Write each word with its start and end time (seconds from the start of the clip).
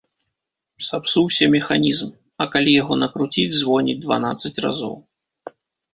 Сапсуўся 0.85 1.49
механізм, 1.57 2.09
а 2.45 2.49
калі 2.55 2.71
яго 2.81 2.93
накруціць 3.05 3.57
звоніць 3.63 3.99
дванаццаць 4.07 4.57
разоў. 4.67 4.95